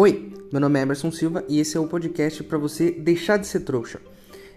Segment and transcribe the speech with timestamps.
[0.00, 3.48] Oi, meu nome é Emerson Silva e esse é o podcast para você deixar de
[3.48, 3.98] ser trouxa.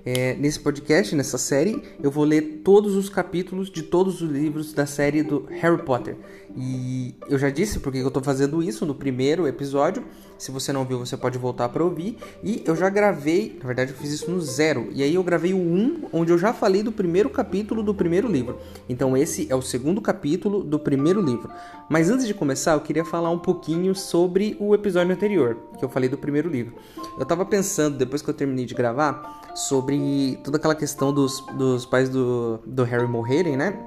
[0.06, 4.74] É, nesse podcast, nessa série, eu vou ler todos os capítulos de todos os livros
[4.74, 6.16] da série do Harry Potter.
[6.56, 10.04] E eu já disse porque eu estou fazendo isso no primeiro episódio.
[10.38, 12.18] Se você não viu, você pode voltar para ouvir.
[12.44, 14.90] E eu já gravei, na verdade, eu fiz isso no zero.
[14.92, 18.28] E aí eu gravei o 1, onde eu já falei do primeiro capítulo do primeiro
[18.28, 18.58] livro.
[18.90, 21.50] Então esse é o segundo capítulo do primeiro livro.
[21.88, 25.90] Mas antes de começar, eu queria falar um pouquinho sobre o episódio anterior, que eu
[25.90, 26.74] falei do primeiro livro.
[27.18, 31.86] Eu estava pensando, depois que eu terminei de gravar, sobre toda aquela questão dos, dos
[31.86, 33.78] pais do, do Harry morrerem, né?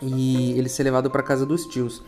[0.00, 2.02] E ele ser levado para casa dos tios.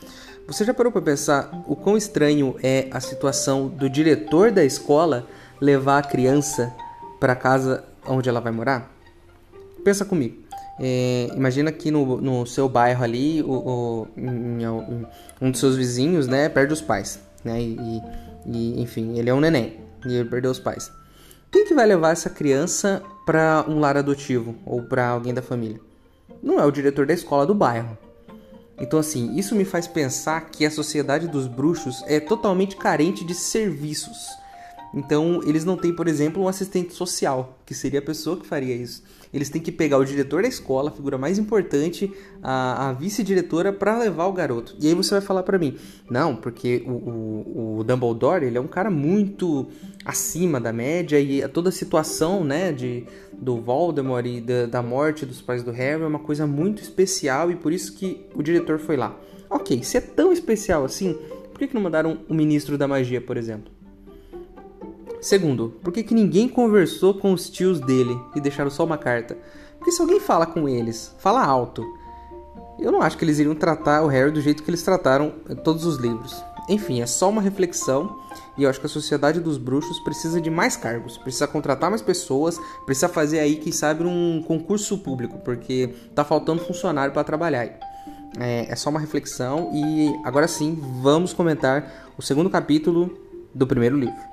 [0.46, 5.26] Você já parou para pensar o quão estranho é a situação do diretor da escola
[5.60, 6.72] levar a criança
[7.20, 8.90] para casa onde ela vai morar?
[9.84, 10.42] Pensa comigo.
[10.82, 14.08] É, imagina que no, no seu bairro ali, o, o
[15.40, 18.02] um dos seus vizinhos, né, perde os pais, né, e,
[18.46, 20.90] e, enfim, ele é um neném e ele perdeu os pais.
[21.50, 25.80] Quem que vai levar essa criança para um lar adotivo ou para alguém da família?
[26.40, 27.98] Não é o diretor da escola do bairro.
[28.78, 33.34] Então, assim, isso me faz pensar que a sociedade dos bruxos é totalmente carente de
[33.34, 34.28] serviços.
[34.94, 38.74] Então, eles não têm, por exemplo, um assistente social, que seria a pessoa que faria
[38.74, 42.92] isso eles têm que pegar o diretor da escola, a figura mais importante, a, a
[42.92, 44.74] vice-diretora, para levar o garoto.
[44.80, 45.76] E aí você vai falar para mim,
[46.10, 49.68] não, porque o, o, o, Dumbledore ele é um cara muito
[50.04, 53.04] acima da média e toda a situação, né, de
[53.40, 57.50] do Voldemort e da, da morte dos pais do Harry é uma coisa muito especial
[57.50, 59.18] e por isso que o diretor foi lá.
[59.48, 61.14] Ok, se é tão especial assim,
[61.50, 63.72] por que, que não mandaram o ministro da magia, por exemplo?
[65.20, 69.36] Segundo, por que, que ninguém conversou com os tios dele e deixaram só uma carta?
[69.76, 71.84] Porque se alguém fala com eles, fala alto.
[72.78, 75.30] Eu não acho que eles iriam tratar o Harry do jeito que eles trataram
[75.62, 76.42] todos os livros.
[76.68, 78.16] Enfim, é só uma reflexão
[78.56, 82.00] e eu acho que a sociedade dos bruxos precisa de mais cargos, precisa contratar mais
[82.00, 87.66] pessoas, precisa fazer aí, quem sabe, um concurso público, porque tá faltando funcionário para trabalhar.
[88.38, 93.18] É, é só uma reflexão e agora sim vamos comentar o segundo capítulo
[93.52, 94.29] do primeiro livro.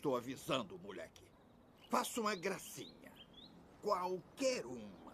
[0.00, 1.22] Estou avisando, moleque.
[1.90, 3.12] Faça uma gracinha.
[3.82, 5.12] Qualquer uma.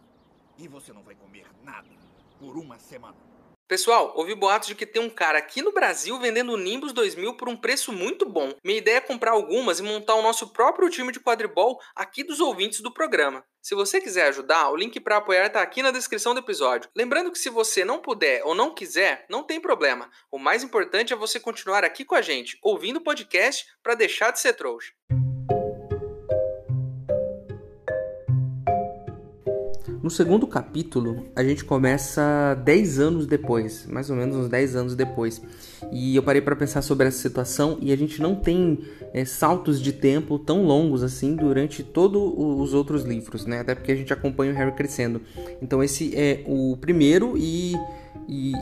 [0.56, 1.91] E você não vai comer nada
[2.38, 3.35] por uma semana.
[3.69, 7.37] Pessoal, ouvi boatos de que tem um cara aqui no Brasil vendendo o Nimbus 2000
[7.37, 8.54] por um preço muito bom.
[8.62, 12.38] Minha ideia é comprar algumas e montar o nosso próprio time de quadribol aqui dos
[12.38, 13.44] ouvintes do programa.
[13.60, 16.88] Se você quiser ajudar, o link para apoiar está aqui na descrição do episódio.
[16.94, 20.09] Lembrando que se você não puder ou não quiser, não tem problema.
[20.31, 24.31] O mais importante é você continuar aqui com a gente, ouvindo o podcast para deixar
[24.31, 24.93] de ser trouxa.
[30.06, 34.94] No segundo capítulo, a gente começa 10 anos depois, mais ou menos uns 10 anos
[34.94, 35.43] depois.
[35.91, 38.78] E eu parei para pensar sobre essa situação e a gente não tem
[39.12, 43.59] é, saltos de tempo tão longos assim durante todos os outros livros, né?
[43.59, 45.21] Até porque a gente acompanha o Harry crescendo.
[45.61, 47.75] Então esse é o primeiro e,
[48.28, 48.53] e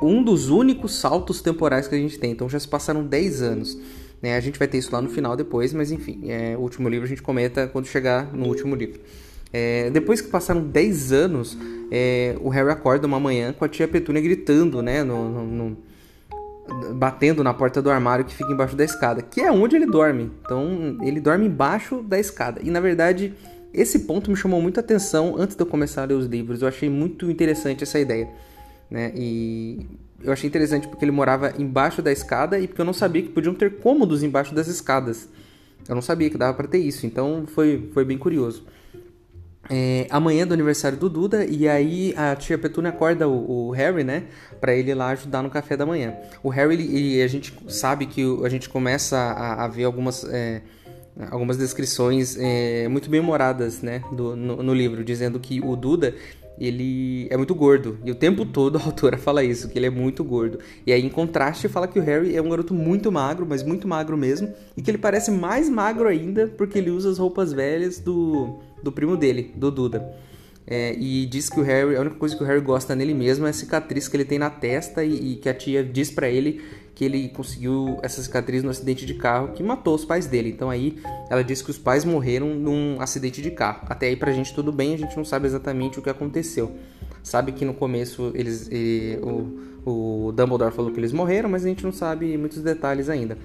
[0.00, 2.30] um dos únicos saltos temporais que a gente tem.
[2.30, 3.78] Então já se passaram 10 anos.
[4.22, 4.36] Né?
[4.36, 7.04] A gente vai ter isso lá no final depois, mas enfim, é, o último livro
[7.04, 9.02] a gente comenta quando chegar no último livro.
[9.52, 11.58] É, depois que passaram 10 anos,
[11.90, 15.04] é, o Harry acorda uma manhã com a tia Petúnia gritando, né?
[15.04, 15.76] No, no, no,
[16.94, 20.30] batendo na porta do armário que fica embaixo da escada, que é onde ele dorme.
[20.42, 22.60] Então, ele dorme embaixo da escada.
[22.62, 23.34] E na verdade,
[23.74, 26.62] esse ponto me chamou muita atenção antes de eu começar a ler os livros.
[26.62, 28.28] Eu achei muito interessante essa ideia.
[28.90, 29.12] Né?
[29.14, 29.86] E
[30.22, 33.28] eu achei interessante porque ele morava embaixo da escada e porque eu não sabia que
[33.28, 35.28] podiam ter cômodos embaixo das escadas.
[35.86, 38.64] Eu não sabia que dava para ter isso, então foi, foi bem curioso
[39.70, 44.04] é, amanhã do aniversário do Duda e aí a tia Petúnia acorda o, o Harry,
[44.04, 44.24] né,
[44.60, 46.14] para ele ir lá ajudar no café da manhã.
[46.42, 50.62] O Harry e a gente sabe que a gente começa a, a ver algumas é,
[51.30, 56.14] algumas descrições é, muito bem humoradas, né, do, no, no, livro, dizendo que o Duda
[56.58, 57.98] ele é muito gordo.
[58.04, 60.58] E o tempo todo a autora fala isso, que ele é muito gordo.
[60.86, 63.88] E aí, em contraste, fala que o Harry é um garoto muito magro, mas muito
[63.88, 64.52] magro mesmo.
[64.76, 68.92] E que ele parece mais magro ainda porque ele usa as roupas velhas do, do
[68.92, 70.14] primo dele, do Duda.
[70.66, 73.46] É, e diz que o Harry, a única coisa que o Harry gosta nele mesmo
[73.46, 76.28] é a cicatriz que ele tem na testa e, e que a tia diz para
[76.28, 76.62] ele
[76.94, 80.50] que ele conseguiu essa cicatriz no acidente de carro que matou os pais dele.
[80.50, 80.98] Então aí
[81.28, 83.86] ela disse que os pais morreram num acidente de carro.
[83.88, 86.72] Até aí pra gente tudo bem, a gente não sabe exatamente o que aconteceu.
[87.22, 88.68] Sabe que no começo eles
[89.22, 93.38] o, o Dumbledore falou que eles morreram, mas a gente não sabe muitos detalhes ainda.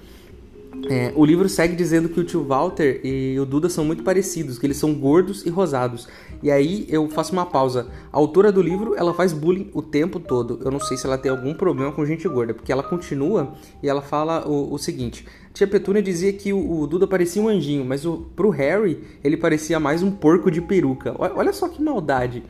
[0.88, 4.58] É, o livro segue dizendo que o tio Walter e o Duda são muito parecidos,
[4.58, 6.08] que eles são gordos e rosados.
[6.42, 7.88] E aí eu faço uma pausa.
[8.12, 10.60] A autora do livro, ela faz bullying o tempo todo.
[10.64, 13.88] Eu não sei se ela tem algum problema com gente gorda, porque ela continua e
[13.88, 17.84] ela fala o, o seguinte: Tia Petúnia dizia que o, o, Duda parecia um anjinho,
[17.84, 21.14] mas o, pro Harry ele parecia mais um porco de peruca.
[21.18, 22.42] Olha, olha só que maldade.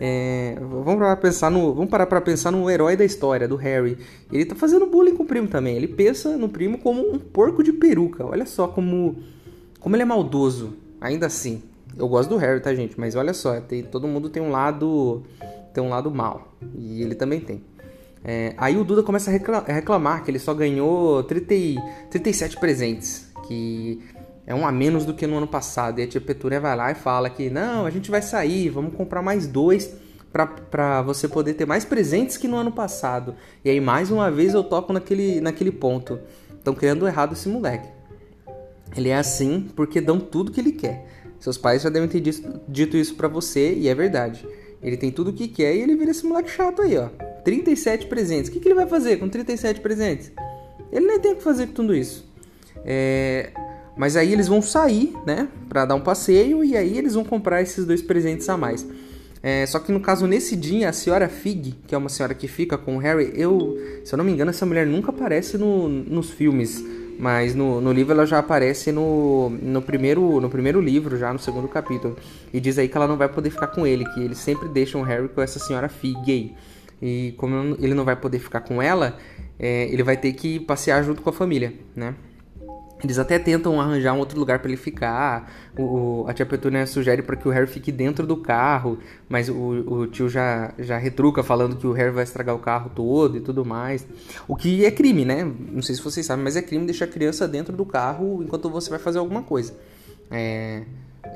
[0.00, 3.56] É, vamos parar pra pensar no, vamos parar para pensar no herói da história, do
[3.56, 3.98] Harry.
[4.32, 5.76] Ele tá fazendo bullying com o primo também.
[5.76, 8.24] Ele pensa no primo como um porco de peruca.
[8.24, 9.16] Olha só como
[9.78, 10.74] como ele é maldoso.
[11.00, 11.62] Ainda assim,
[11.96, 12.98] eu gosto do Harry, tá gente?
[12.98, 15.22] Mas olha só, tem, todo mundo tem um lado
[15.72, 17.62] tem um lado mal e ele também tem.
[18.24, 21.80] É, aí o Duda começa a reclamar que ele só ganhou 30,
[22.10, 24.00] 37 presentes, que
[24.46, 26.00] é um a menos do que no ano passado.
[26.00, 28.94] E a tia Petúnia vai lá e fala que não, a gente vai sair, vamos
[28.94, 29.94] comprar mais dois
[30.32, 33.34] para você poder ter mais presentes que no ano passado.
[33.64, 36.18] E aí mais uma vez eu toco naquele, naquele ponto.
[36.56, 37.88] Estão criando errado esse moleque.
[38.96, 41.06] Ele é assim porque dão tudo que ele quer.
[41.38, 42.20] Seus pais já devem ter
[42.68, 44.46] dito isso para você e é verdade.
[44.82, 47.08] Ele tem tudo o que quer e ele vira esse moleque chato aí, ó.
[47.44, 48.48] 37 presentes.
[48.48, 50.32] O que, que ele vai fazer com 37 presentes?
[50.90, 52.24] Ele nem tem o que fazer com tudo isso.
[52.84, 53.50] É...
[53.96, 57.60] Mas aí eles vão sair, né, para dar um passeio e aí eles vão comprar
[57.60, 58.86] esses dois presentes a mais.
[59.42, 62.46] É, só que no caso, nesse dia, a senhora Fig, que é uma senhora que
[62.46, 65.88] fica com o Harry, eu, se eu não me engano, essa mulher nunca aparece no,
[65.88, 66.82] nos filmes,
[67.18, 71.40] mas no, no livro ela já aparece no, no, primeiro, no primeiro livro, já no
[71.40, 72.16] segundo capítulo.
[72.52, 75.00] E diz aí que ela não vai poder ficar com ele, que eles sempre deixam
[75.00, 76.54] o Harry com essa senhora Fig aí.
[77.00, 79.18] E como ele não vai poder ficar com ela,
[79.58, 82.14] é, ele vai ter que passear junto com a família, né?
[83.02, 85.52] Eles até tentam arranjar um outro lugar para ele ficar.
[85.76, 88.98] O, a tia Petúnia sugere para que o Harry fique dentro do carro,
[89.28, 92.92] mas o, o, tio já, já retruca falando que o Harry vai estragar o carro
[92.94, 94.06] todo e tudo mais.
[94.46, 95.44] O que é crime, né?
[95.44, 98.70] Não sei se vocês sabem, mas é crime deixar a criança dentro do carro enquanto
[98.70, 99.74] você vai fazer alguma coisa.
[100.30, 100.82] É,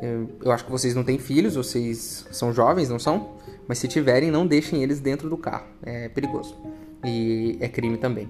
[0.00, 3.34] eu, eu acho que vocês não têm filhos, vocês são jovens, não são?
[3.66, 5.66] Mas se tiverem, não deixem eles dentro do carro.
[5.82, 6.56] É perigoso.
[7.04, 8.28] E é crime também.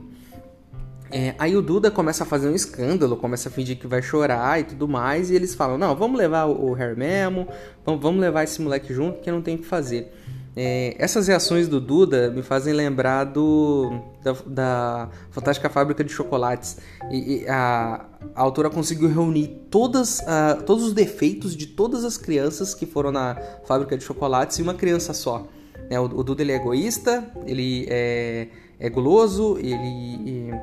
[1.11, 4.61] É, aí o Duda começa a fazer um escândalo, começa a fingir que vai chorar
[4.61, 7.47] e tudo mais, e eles falam: Não, vamos levar o Harry mesmo,
[7.85, 10.13] vamos levar esse moleque junto, que não tem o que fazer.
[10.59, 16.79] É, essas reações do Duda me fazem lembrar do da, da Fantástica Fábrica de Chocolates.
[17.11, 22.17] E, e a, a, autora conseguiu reunir todas, uh, todos os defeitos de todas as
[22.17, 23.37] crianças que foram na
[23.67, 25.47] fábrica de chocolates em uma criança só.
[25.91, 28.49] É, o, o Duda ele é egoísta, ele é,
[28.81, 30.55] é guloso, ele.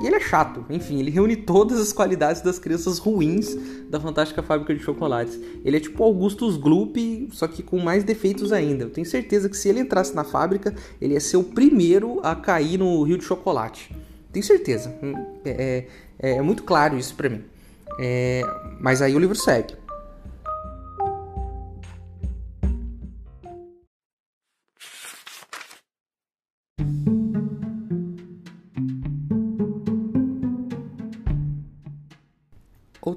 [0.00, 3.56] E ele é chato, enfim, ele reúne todas as qualidades das crianças ruins
[3.88, 5.38] da Fantástica Fábrica de Chocolates.
[5.64, 8.84] Ele é tipo Augustus Gloop, só que com mais defeitos ainda.
[8.84, 12.34] Eu tenho certeza que se ele entrasse na fábrica, ele ia ser o primeiro a
[12.34, 13.94] cair no rio de chocolate.
[14.32, 14.92] Tenho certeza.
[15.00, 15.14] Hum,
[15.44, 15.86] é,
[16.18, 17.44] é, é muito claro isso pra mim.
[18.00, 18.42] É,
[18.80, 19.74] mas aí o livro segue.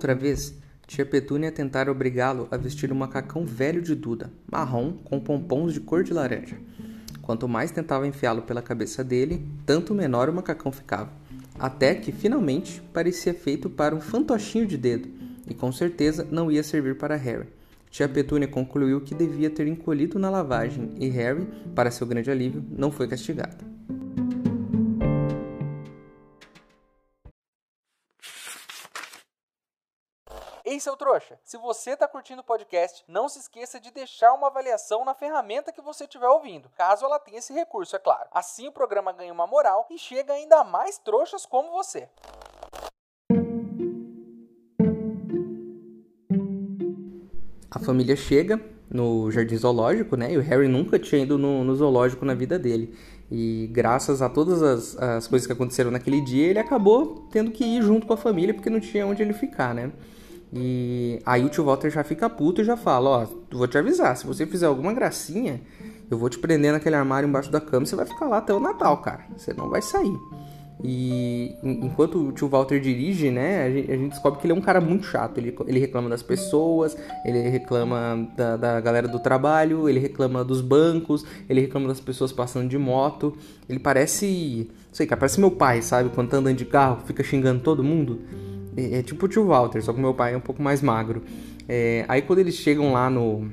[0.08, 0.54] Outra vez,
[0.88, 5.82] tia Petúnia tentara obrigá-lo a vestir um macacão velho de Duda, marrom, com pompons de
[5.82, 6.56] cor de laranja.
[7.22, 11.12] Quanto mais tentava enfiá-lo pela cabeça dele, tanto menor o macacão ficava.
[11.60, 15.10] Até que, finalmente, parecia feito para um fantochinho de dedo,
[15.46, 17.50] e com certeza não ia servir para Harry.
[17.92, 22.64] Tia Petúnia concluiu que devia ter encolhido na lavagem, e Harry, para seu grande alívio,
[22.72, 23.77] não foi castigado.
[30.78, 34.46] Ei, seu trouxa, se você está curtindo o podcast, não se esqueça de deixar uma
[34.46, 38.30] avaliação na ferramenta que você estiver ouvindo, caso ela tenha esse recurso, é claro.
[38.32, 42.08] Assim o programa ganha uma moral e chega ainda mais trouxas como você.
[47.72, 50.32] A família chega no jardim zoológico, né?
[50.32, 52.96] E o Harry nunca tinha ido no, no zoológico na vida dele.
[53.32, 57.66] E graças a todas as, as coisas que aconteceram naquele dia, ele acabou tendo que
[57.66, 59.92] ir junto com a família porque não tinha onde ele ficar, né?
[60.52, 64.16] E aí o tio Walter já fica puto e já fala, ó, vou te avisar,
[64.16, 65.62] se você fizer alguma gracinha,
[66.10, 68.54] eu vou te prender naquele armário embaixo da cama e você vai ficar lá até
[68.54, 69.26] o Natal, cara.
[69.36, 70.18] Você não vai sair.
[70.84, 74.80] E enquanto o tio Walter dirige, né, a gente, descobre que ele é um cara
[74.80, 75.38] muito chato.
[75.40, 80.62] Ele, ele reclama das pessoas, ele reclama da, da, galera do trabalho, ele reclama dos
[80.62, 83.36] bancos, ele reclama das pessoas passando de moto.
[83.68, 86.10] Ele parece, não sei, cara, parece meu pai, sabe?
[86.10, 88.22] Quando tá andando de carro, fica xingando todo mundo.
[88.78, 91.24] É, é, tipo o tio Walter, só que meu pai é um pouco mais magro.
[91.68, 93.50] É, aí quando eles chegam lá no.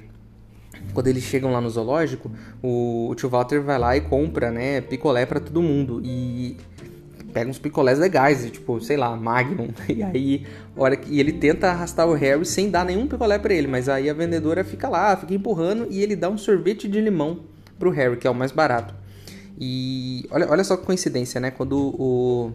[0.93, 2.31] Quando eles chegam lá no zoológico,
[2.63, 6.01] o, o tio Walter vai lá e compra, né, picolé para todo mundo.
[6.05, 6.59] E
[7.33, 9.71] pega uns picolés legais, tipo, sei lá, Magnum.
[9.89, 13.67] E aí, hora que ele tenta arrastar o Harry sem dar nenhum picolé para ele,
[13.67, 17.41] mas aí a vendedora fica lá, fica empurrando e ele dá um sorvete de limão
[17.79, 18.95] pro Harry, que é o mais barato.
[19.59, 21.51] E olha, olha só que coincidência, né?
[21.51, 22.53] Quando o,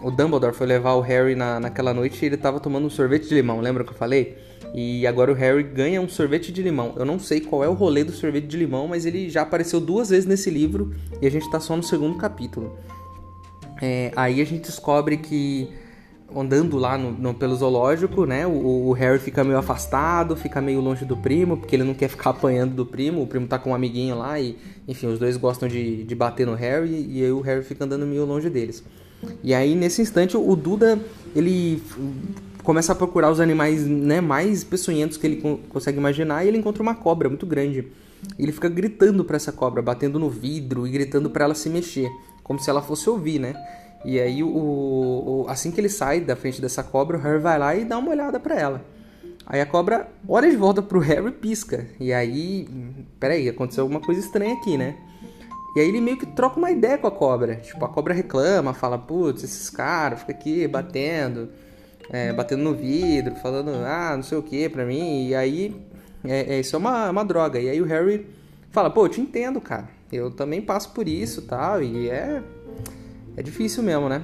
[0.00, 3.34] o Dumbledore foi levar o Harry na, naquela noite, ele tava tomando um sorvete de
[3.34, 4.38] limão, lembra que eu falei?
[4.74, 6.94] E agora o Harry ganha um sorvete de limão.
[6.96, 9.80] Eu não sei qual é o rolê do sorvete de limão, mas ele já apareceu
[9.80, 12.76] duas vezes nesse livro e a gente tá só no segundo capítulo.
[13.80, 15.72] É, aí a gente descobre que
[16.34, 18.46] andando lá no, no, pelo zoológico, né?
[18.46, 22.08] O, o, Harry fica meio afastado, fica meio longe do primo, porque ele não quer
[22.08, 23.22] ficar apanhando do primo.
[23.22, 26.46] O primo tá com um amiguinho lá e, enfim, os dois gostam de, de bater
[26.46, 28.84] no Harry e aí o Harry fica andando meio longe deles.
[29.42, 30.98] E aí, nesse instante, o Duda,
[31.34, 31.82] ele
[32.62, 36.82] começa a procurar os animais né, mais peçonhentos que ele consegue imaginar e ele encontra
[36.82, 37.88] uma cobra muito grande.
[38.38, 42.10] Ele fica gritando para essa cobra, batendo no vidro e gritando para ela se mexer,
[42.42, 43.54] como se ela fosse ouvir, né?
[44.04, 47.58] E aí, o, o, assim que ele sai da frente dessa cobra, o Harry vai
[47.58, 48.84] lá e dá uma olhada para ela.
[49.46, 51.86] Aí a cobra olha de volta pro Harry e pisca.
[51.98, 52.68] E aí,
[53.18, 54.96] peraí, aconteceu alguma coisa estranha aqui, né?
[55.76, 57.56] E aí ele meio que troca uma ideia com a cobra.
[57.56, 61.50] Tipo, a cobra reclama, fala, putz, esses caras ficam aqui batendo,
[62.10, 65.28] é, batendo no vidro, falando, ah, não sei o que pra mim.
[65.28, 65.76] E aí,
[66.24, 67.60] é, é, isso é uma, uma droga.
[67.60, 68.26] E aí o Harry
[68.70, 69.88] fala, pô, eu te entendo, cara.
[70.10, 71.82] Eu também passo por isso tal.
[71.82, 72.42] E é,
[73.36, 74.22] é difícil mesmo, né?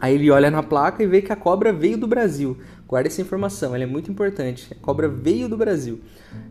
[0.00, 2.56] Aí ele olha na placa e vê que a cobra veio do Brasil.
[2.86, 4.72] Guarda essa informação, ela é muito importante.
[4.72, 6.00] A cobra veio do Brasil.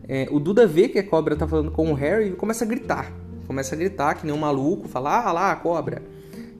[0.06, 2.68] É, o Duda vê que a cobra tá falando com o Harry e começa a
[2.68, 3.10] gritar
[3.48, 6.02] começa a gritar que nem um maluco, fala, ah lá, a cobra.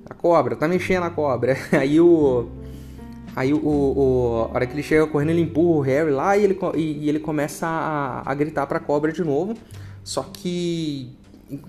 [0.08, 1.56] A cobra, tá mexendo a cobra.
[1.70, 2.48] Aí o.
[3.36, 6.42] Aí o, o, a hora que ele chega correndo, ele empurra o Harry lá e
[6.42, 9.54] ele, e, e ele começa a, a gritar pra cobra de novo.
[10.02, 11.16] Só que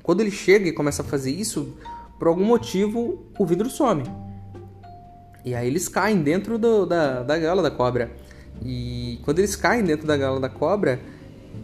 [0.01, 1.77] quando ele chega e começa a fazer isso,
[2.17, 4.03] por algum motivo o vidro some.
[5.45, 8.09] E aí eles caem dentro do, da, da gaiola da cobra.
[8.63, 10.99] E quando eles caem dentro da gaiola da cobra,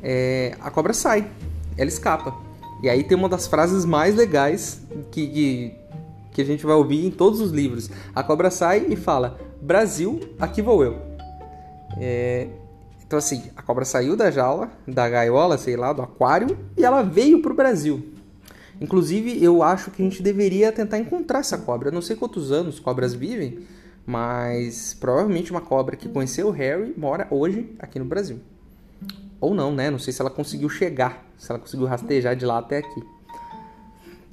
[0.04, 1.32] é, a cobra sai,
[1.78, 2.45] ela escapa.
[2.82, 5.76] E aí tem uma das frases mais legais que, que,
[6.32, 7.90] que, a gente vai ouvir em todos os livros.
[8.14, 10.98] A cobra sai e fala: Brasil, aqui vou eu.
[11.98, 12.48] É...
[13.06, 17.04] Então, assim, a cobra saiu da jaula, da gaiola, sei lá, do aquário, e ela
[17.04, 18.04] veio pro Brasil.
[18.82, 21.90] Inclusive, eu acho que a gente deveria tentar encontrar essa cobra.
[21.90, 23.60] Eu não sei quantos anos cobras vivem,
[24.06, 28.40] mas provavelmente uma cobra que conheceu o Harry mora hoje aqui no Brasil.
[29.40, 29.90] Ou não, né?
[29.90, 33.04] Não sei se ela conseguiu chegar, se ela conseguiu rastejar de lá até aqui.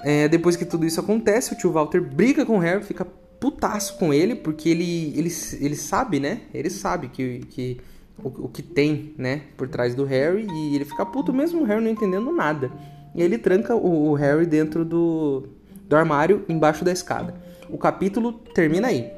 [0.03, 3.99] É, depois que tudo isso acontece, o tio Walter briga com o Harry, fica putaço
[3.99, 6.43] com ele, porque ele, ele, ele sabe, né?
[6.55, 7.81] Ele sabe que, que
[8.23, 11.65] o, o que tem, né, por trás do Harry, e ele fica puto mesmo o
[11.65, 12.71] Harry não entendendo nada.
[13.15, 15.49] E ele tranca o, o Harry dentro do,
[15.89, 17.35] do armário, embaixo da escada.
[17.69, 19.11] O capítulo termina aí,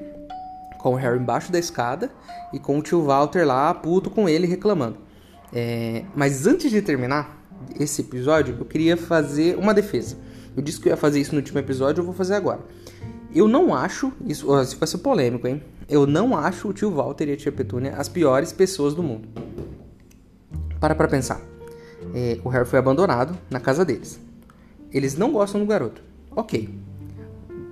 [0.78, 2.10] com o Harry embaixo da escada
[2.52, 4.98] e com o tio Walter lá puto com ele reclamando.
[5.54, 7.40] É, mas antes de terminar
[7.78, 10.16] esse episódio, eu queria fazer uma defesa.
[10.56, 12.60] Eu disse que eu ia fazer isso no último episódio, eu vou fazer agora.
[13.32, 15.62] Eu não acho, isso, isso vai ser polêmico, hein?
[15.88, 19.28] Eu não acho o tio Walter e a tia Petúnia as piores pessoas do mundo.
[20.80, 21.40] Para pra pensar.
[22.14, 24.20] É, o Harry foi abandonado na casa deles.
[24.92, 26.02] Eles não gostam do garoto.
[26.30, 26.68] Ok.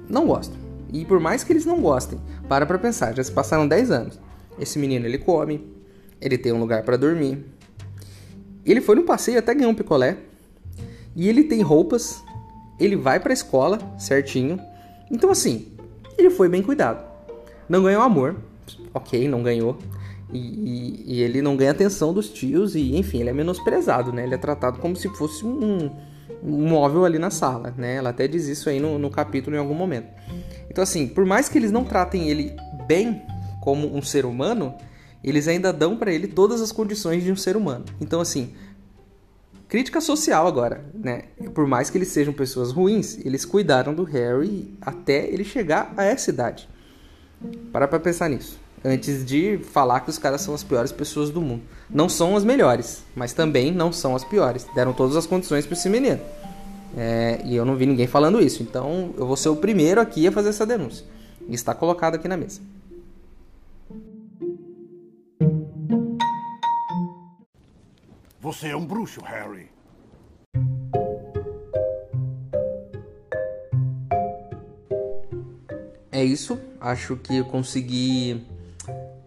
[0.08, 0.56] Não gostam.
[0.92, 4.20] E por mais que eles não gostem, para pra pensar, já se passaram 10 anos.
[4.58, 5.66] Esse menino ele come,
[6.20, 7.44] ele tem um lugar para dormir,
[8.70, 10.16] ele foi no passeio até ganhou um picolé.
[11.14, 12.22] E ele tem roupas.
[12.78, 14.58] Ele vai pra escola certinho.
[15.10, 15.68] Então, assim,
[16.16, 17.04] ele foi bem cuidado.
[17.68, 18.36] Não ganhou amor.
[18.94, 19.78] Ok, não ganhou.
[20.32, 22.74] E, e, e, ele não ganha atenção dos tios.
[22.74, 24.24] E, enfim, ele é menosprezado, né?
[24.24, 25.90] Ele é tratado como se fosse um,
[26.42, 27.96] um móvel ali na sala, né?
[27.96, 30.08] Ela até diz isso aí no, no capítulo em algum momento.
[30.70, 33.22] Então, assim, por mais que eles não tratem ele bem
[33.60, 34.74] como um ser humano,
[35.22, 37.84] eles ainda dão para ele todas as condições de um ser humano.
[38.00, 38.52] Então, assim,
[39.68, 41.24] crítica social agora, né?
[41.54, 46.04] Por mais que eles sejam pessoas ruins, eles cuidaram do Harry até ele chegar a
[46.04, 46.68] essa idade.
[47.72, 48.60] Para pra pensar nisso.
[48.84, 51.62] Antes de falar que os caras são as piores pessoas do mundo.
[51.88, 54.66] Não são as melhores, mas também não são as piores.
[54.74, 56.20] Deram todas as condições para esse menino.
[56.96, 58.62] É, e eu não vi ninguém falando isso.
[58.62, 61.06] Então eu vou ser o primeiro aqui a fazer essa denúncia.
[61.48, 62.60] Está colocado aqui na mesa.
[68.42, 69.70] Você é um bruxo, Harry.
[76.10, 76.58] É isso.
[76.80, 78.44] Acho que eu consegui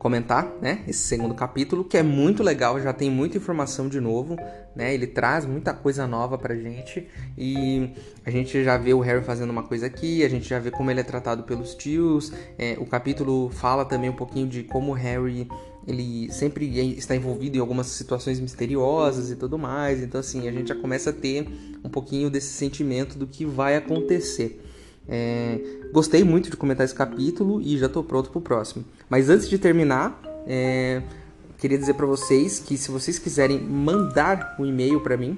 [0.05, 4.35] comentar, né, esse segundo capítulo, que é muito legal, já tem muita informação de novo,
[4.75, 4.93] né?
[4.93, 7.89] Ele traz muita coisa nova pra gente e
[8.23, 10.91] a gente já vê o Harry fazendo uma coisa aqui, a gente já vê como
[10.91, 12.31] ele é tratado pelos tios.
[12.55, 15.47] É, o capítulo fala também um pouquinho de como o Harry
[15.87, 20.03] ele sempre está envolvido em algumas situações misteriosas e tudo mais.
[20.03, 21.47] Então assim, a gente já começa a ter
[21.83, 24.61] um pouquinho desse sentimento do que vai acontecer.
[25.07, 25.59] É,
[25.91, 28.83] gostei muito de comentar esse capítulo e já estou pronto para o próximo.
[29.09, 31.01] Mas antes de terminar, é,
[31.57, 35.37] queria dizer para vocês que se vocês quiserem mandar um e-mail para mim,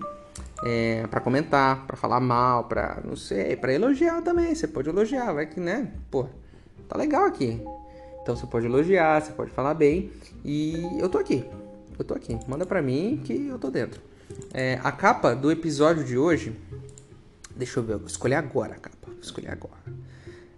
[0.63, 5.31] é, para comentar, para falar mal, para não sei, para elogiar também, você pode elogiar,
[5.33, 6.25] vai que né, pô,
[6.87, 7.61] tá legal aqui.
[8.21, 10.11] Então você pode elogiar, você pode falar bem
[10.43, 11.45] e eu tô aqui,
[11.97, 12.37] eu tô aqui.
[12.47, 14.01] Manda para mim que eu tô dentro.
[14.53, 16.53] É, a capa do episódio de hoje,
[17.57, 19.75] deixa eu ver, vou escolher agora a capa, vou escolher agora.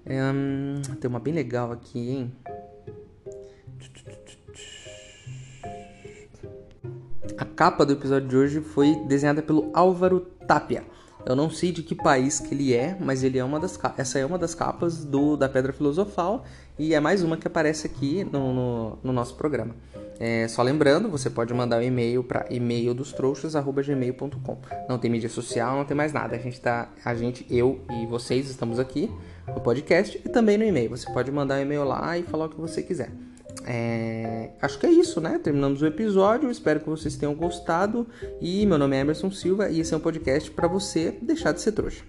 [0.06, 2.36] É, hum, tem uma bem legal aqui, hein?
[7.38, 10.84] A capa do episódio de hoje foi desenhada pelo Álvaro Tapia.
[11.26, 14.20] Eu não sei de que país que ele é, mas ele é uma das essa
[14.20, 16.46] é uma das capas do da Pedra Filosofal
[16.78, 19.76] e é mais uma que aparece aqui no, no, no nosso programa.
[20.20, 24.58] É, só lembrando, você pode mandar um e-mail para e-maildostrouxas@gmail.com.
[24.88, 26.36] Não tem mídia social, não tem mais nada.
[26.36, 29.10] A gente tá, a gente, eu e vocês estamos aqui
[29.48, 30.90] no podcast e também no e-mail.
[30.90, 33.12] Você pode mandar um e-mail lá e falar o que você quiser.
[33.66, 35.40] É, acho que é isso, né?
[35.40, 36.50] Terminamos o episódio.
[36.50, 38.08] Espero que vocês tenham gostado.
[38.42, 41.62] E meu nome é Emerson Silva e esse é um podcast para você deixar de
[41.62, 42.04] ser trouxa.